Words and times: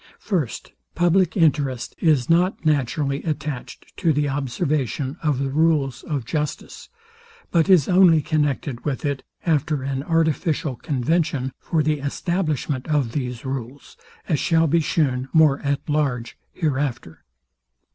First, 0.17 0.71
public 0.95 1.37
interest 1.37 1.93
is 1.99 2.27
not 2.27 2.65
naturally 2.65 3.21
attached 3.21 3.95
to 3.97 4.11
the 4.11 4.27
observation 4.27 5.15
of 5.21 5.37
the 5.37 5.51
rules 5.51 6.01
of 6.01 6.25
justice; 6.25 6.89
but 7.51 7.69
is 7.69 7.87
only 7.87 8.19
connected 8.19 8.83
with 8.83 9.05
it, 9.05 9.21
after 9.45 9.83
an 9.83 10.01
artificial 10.01 10.75
convention 10.75 11.53
for 11.59 11.83
the 11.83 11.99
establishment 11.99 12.87
of 12.87 13.11
these 13.11 13.45
rules, 13.45 13.95
as 14.27 14.39
shall 14.39 14.65
be 14.65 14.79
shewn 14.79 15.29
more 15.33 15.59
at 15.59 15.87
large 15.87 16.35
hereafter. 16.51 17.23